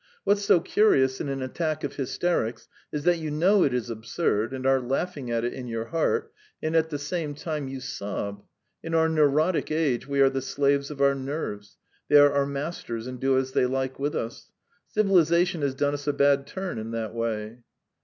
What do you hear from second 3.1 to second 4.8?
you know it is absurd, and